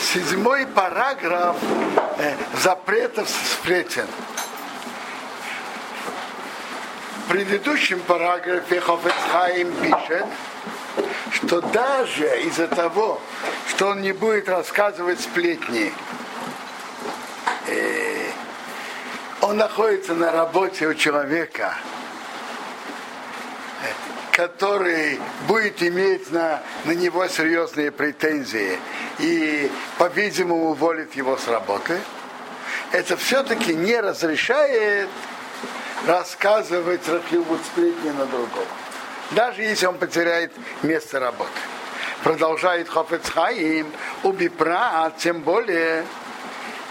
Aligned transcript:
седьмой 0.00 0.66
параграф 0.66 1.56
э, 2.18 2.34
запретов 2.62 3.28
сплетен. 3.28 4.06
В 7.24 7.30
предыдущем 7.30 8.00
параграфе 8.00 8.80
Хофецхайм 8.80 9.72
пишет, 9.76 10.26
что 11.32 11.60
даже 11.60 12.42
из-за 12.42 12.68
того, 12.68 13.20
что 13.68 13.88
он 13.88 14.02
не 14.02 14.12
будет 14.12 14.48
рассказывать 14.48 15.20
сплетни, 15.20 15.92
э, 17.66 18.30
он 19.40 19.56
находится 19.56 20.14
на 20.14 20.32
работе 20.32 20.86
у 20.86 20.94
человека, 20.94 21.74
который 24.34 25.20
будет 25.46 25.80
иметь 25.80 26.30
на, 26.32 26.60
на 26.84 26.90
него 26.90 27.26
серьезные 27.28 27.92
претензии 27.92 28.78
и, 29.20 29.70
по-видимому, 29.96 30.70
уволит 30.70 31.14
его 31.14 31.36
с 31.36 31.46
работы, 31.46 32.00
это 32.90 33.16
все-таки 33.16 33.74
не 33.74 33.98
разрешает 34.00 35.08
рассказывать 36.06 37.08
рахивут 37.08 37.60
сплетни 37.64 38.10
на 38.10 38.26
другого. 38.26 38.66
Даже 39.30 39.62
если 39.62 39.86
он 39.86 39.98
потеряет 39.98 40.52
место 40.82 41.20
работы. 41.20 41.50
Продолжает 42.24 42.88
Хофец 42.88 43.30
Хаим, 43.30 43.86
убипра, 44.24 45.12
тем 45.16 45.42
более, 45.42 46.04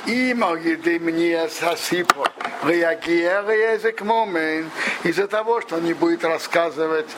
и 0.06 0.34
могли 0.34 1.00
мне 1.00 1.48
сосыпать 1.50 2.32
язык 2.64 4.02
момент 4.02 4.72
из-за 5.04 5.28
того, 5.28 5.62
что 5.62 5.76
он 5.76 5.84
не 5.84 5.94
будет 5.94 6.24
рассказывать 6.24 7.10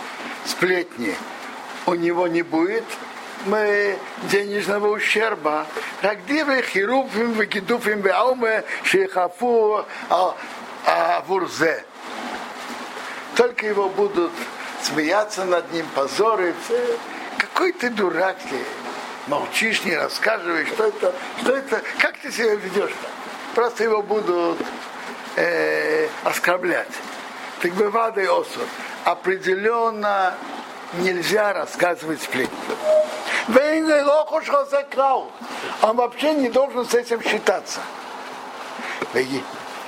сплетни. 0.46 1.16
У 1.86 1.94
него 1.96 2.28
не 2.28 2.42
будет 2.42 2.84
мы 3.46 3.98
денежного 4.24 4.88
ущерба. 4.88 5.66
Рагдивы 6.02 6.62
хируфим 6.64 7.34
выкидуфим 7.34 8.02
беауме 8.02 8.64
шейхафу 8.84 9.86
авурзе. 10.86 11.84
Только 13.36 13.68
его 13.68 13.90
будут 13.90 14.32
смеяться 14.82 15.46
над 15.46 15.72
ним, 15.74 15.86
позорить. 15.94 16.56
Какой 17.38 17.72
ты 17.74 17.90
дурак 17.90 18.38
ты. 18.50 18.58
Молчишь, 19.28 19.84
не 19.84 19.96
рассказываешь, 19.96 20.68
что 20.68 20.86
это, 20.86 21.14
что 21.42 21.56
это, 21.56 21.82
как 22.00 22.18
ты 22.20 22.32
себя 22.32 22.56
ведешь-то? 22.56 23.08
Просто 23.56 23.84
его 23.84 24.04
будут 24.04 24.60
э, 25.36 26.08
оскорблять. 26.24 26.92
Так 27.62 27.74
бывает 27.74 28.18
и 28.18 28.26
осуд. 28.26 28.68
Определенно 29.04 30.36
нельзя 30.94 31.54
рассказывать 31.54 32.22
сплетни. 32.22 32.56
Он 35.82 35.96
вообще 35.96 36.34
не 36.34 36.50
должен 36.50 36.86
с 36.86 36.94
этим 36.94 37.22
считаться. 37.24 37.80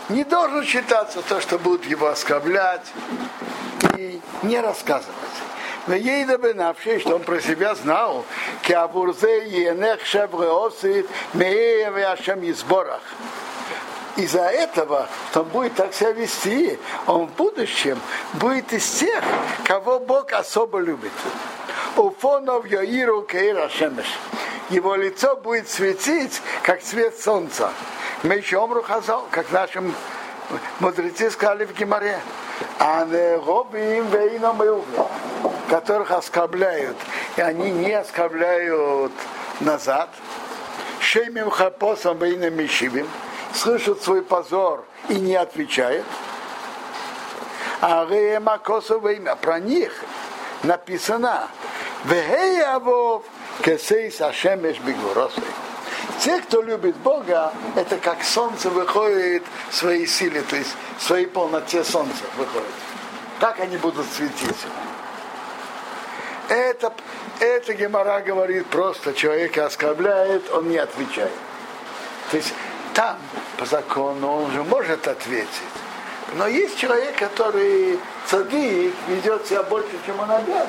Не 0.09 0.23
должен 0.23 0.63
считаться 0.63 1.21
то, 1.21 1.41
что 1.41 1.59
будут 1.59 1.85
его 1.85 2.07
оскорблять 2.07 2.85
и 3.97 4.21
не 4.41 4.59
рассказывать. 4.59 5.15
Но 5.87 5.95
ей 5.95 6.25
добынавший, 6.25 6.99
что 6.99 7.15
он 7.15 7.23
про 7.23 7.39
себя 7.39 7.73
знал, 7.75 8.25
киабурзе 8.63 9.47
енех 9.47 10.05
шебреосы 10.05 11.05
меев 11.33 11.97
и 11.97 12.51
изборах 12.51 13.01
из-за 14.17 14.41
этого, 14.41 15.07
что 15.29 15.41
он 15.41 15.47
будет 15.49 15.75
так 15.75 15.93
себя 15.93 16.11
вести, 16.11 16.77
он 17.05 17.27
в 17.27 17.31
будущем 17.33 17.99
будет 18.33 18.73
из 18.73 18.89
тех, 18.89 19.23
кого 19.63 19.99
Бог 19.99 20.33
особо 20.33 20.79
любит. 20.79 21.11
У 21.95 22.09
фонов 22.09 22.65
Йоиру 22.65 23.21
Кейра 23.21 23.69
Шемеш. 23.69 24.07
Его 24.69 24.95
лицо 24.95 25.35
будет 25.37 25.69
светить, 25.69 26.41
как 26.63 26.81
свет 26.81 27.17
солнца. 27.17 27.71
Мы 28.23 28.35
еще 28.35 28.61
омру 28.61 28.81
хазал, 28.81 29.25
как 29.31 29.51
нашим 29.51 29.93
мудрецы 30.79 31.31
сказали 31.31 31.65
в 31.65 31.73
Гимаре. 31.73 32.19
А 32.79 33.05
не 33.05 33.37
робим 33.37 34.07
вейном 34.09 34.61
которых 35.69 36.11
оскорбляют, 36.11 36.97
и 37.35 37.41
они 37.41 37.71
не 37.71 37.93
оскорбляют 37.93 39.11
назад. 39.59 40.09
Шеймим 40.99 41.49
хапосом 41.49 42.17
вейном 42.19 42.55
мишивим 42.55 43.07
слышит 43.53 44.01
свой 44.01 44.21
позор 44.21 44.85
и 45.09 45.15
не 45.15 45.35
отвечает. 45.35 46.05
А 47.81 48.05
Макосова 48.39 49.09
имя 49.09 49.35
про 49.35 49.59
них 49.59 49.93
написано 50.63 51.47
Вегеявов 52.05 53.23
кесейс 53.63 54.19
ашемеш 54.21 54.79
бигуросой. 54.79 55.43
Те, 56.19 56.39
кто 56.41 56.61
любит 56.61 56.95
Бога, 56.97 57.53
это 57.75 57.97
как 57.97 58.23
солнце 58.23 58.69
выходит 58.69 59.43
в 59.69 59.75
своей 59.75 60.07
силе, 60.07 60.41
то 60.41 60.55
есть 60.55 60.75
в 60.97 61.03
своей 61.03 61.27
полноте 61.27 61.83
солнца 61.83 62.23
выходит. 62.37 62.67
Так 63.39 63.59
они 63.59 63.77
будут 63.77 64.05
светить. 64.11 64.55
Это, 66.49 66.93
это 67.39 67.73
Гемора 67.73 68.21
говорит 68.21 68.67
просто, 68.67 69.13
человека 69.13 69.65
оскорбляет, 69.65 70.49
он 70.51 70.69
не 70.69 70.77
отвечает. 70.77 71.31
То 72.31 72.37
есть 72.37 72.53
там 72.93 73.17
по 73.57 73.65
закону 73.65 74.43
он 74.43 74.51
же 74.51 74.63
может 74.63 75.07
ответить. 75.07 75.47
Но 76.33 76.47
есть 76.47 76.77
человек, 76.77 77.15
который 77.17 77.99
цадик, 78.25 78.93
ведет 79.07 79.47
себя 79.47 79.63
больше, 79.63 79.91
чем 80.05 80.19
он 80.19 80.31
обязан, 80.31 80.67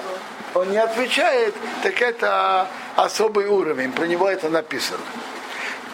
он 0.54 0.70
не 0.70 0.78
отвечает, 0.78 1.54
так 1.82 2.00
это 2.00 2.68
особый 2.96 3.46
уровень, 3.46 3.92
про 3.92 4.06
него 4.06 4.28
это 4.28 4.48
написано. 4.48 5.00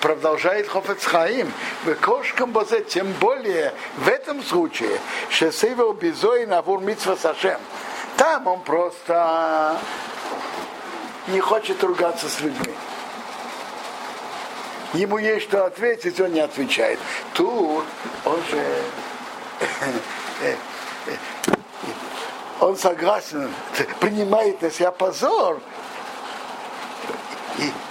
Продолжает 0.01 0.69
Хофецхаим, 0.69 1.51
в 1.85 1.95
кошкам 1.95 2.53
бозе, 2.53 2.85
тем 2.85 3.11
более 3.21 3.73
в 3.97 4.09
этом 4.09 4.43
случае, 4.43 5.01
что 5.31 5.51
сейва 5.51 5.85
убизой 5.85 6.47
на 6.47 6.63
митсва 6.63 7.17
сашем. 7.17 7.59
Там 8.17 8.47
он 8.47 8.61
просто 8.61 9.79
не 11.29 11.41
хочет 11.41 11.83
ругаться 11.83 12.29
с 12.29 12.41
людьми 12.41 12.75
ему 14.95 15.19
есть 15.19 15.47
что 15.47 15.67
ответить, 15.67 16.21
он 16.21 16.33
не 16.33 16.41
отвечает. 16.41 16.99
Тут 17.35 17.85
он 18.25 18.41
же 18.51 18.83
он 22.61 22.77
согласен, 22.77 23.51
принимает 24.01 24.63
на 24.63 24.71
себя 24.71 24.91
позор 24.91 25.61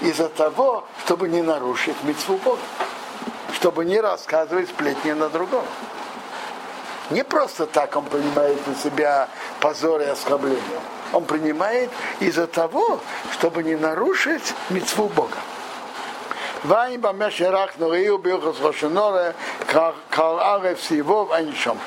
из-за 0.01 0.29
того, 0.29 0.85
чтобы 1.06 1.29
не 1.29 1.41
нарушить 1.41 1.95
митцву 2.03 2.38
Бога, 2.38 2.62
чтобы 3.53 3.85
не 3.85 4.00
рассказывать 4.00 4.69
сплетни 4.69 5.12
на 5.12 5.29
другого. 5.29 5.66
Не 7.09 7.23
просто 7.23 7.65
так 7.65 7.95
он 7.95 8.05
принимает 8.05 8.65
на 8.65 8.75
себя 8.75 9.27
позор 9.59 10.01
и 10.01 10.05
оскорбление. 10.05 10.79
Он 11.11 11.25
принимает 11.25 11.91
из-за 12.19 12.47
того, 12.47 12.99
чтобы 13.33 13.63
не 13.63 13.75
нарушить 13.75 14.53
митцву 14.69 15.09
Бога. 15.09 15.37
Вайн 16.63 17.01
бамешерах 17.01 17.77
норию 17.77 18.17
билхас 18.17 18.59
рошеноре 18.61 19.35
кал 20.09 20.39
арев 20.39 20.81
сивов 20.81 21.31
анишом. 21.31 21.77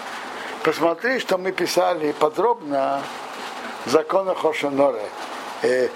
Посмотри, 0.62 1.18
что 1.18 1.38
мы 1.38 1.52
писали 1.52 2.12
подробно 2.12 3.00
в 3.86 3.90
законах 3.90 4.38
Хошеноре 4.38 5.08
э, 5.62 5.88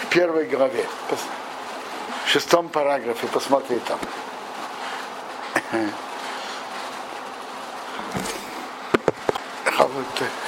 в 0.00 0.06
первой 0.06 0.46
главе, 0.46 0.84
в 2.24 2.28
шестом 2.28 2.68
параграфе, 2.70 3.26
посмотри 3.28 3.78
там. 3.80 3.98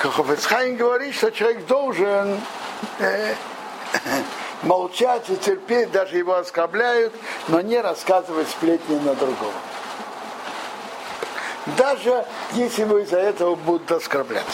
Хофецхайм 0.02 0.76
говорит, 0.76 1.14
что 1.14 1.30
человек 1.30 1.66
должен 1.66 2.40
э, 2.98 3.34
молчать 4.62 5.28
и 5.28 5.36
терпеть, 5.36 5.90
даже 5.92 6.16
его 6.16 6.34
оскорбляют, 6.34 7.12
но 7.48 7.60
не 7.60 7.80
рассказывать 7.80 8.48
сплетни 8.48 8.98
на 8.98 9.14
другого. 9.14 9.52
Даже 11.76 12.24
если 12.52 12.82
его 12.82 12.98
из-за 12.98 13.18
этого 13.18 13.54
будут 13.54 13.90
оскорблять. 13.92 14.46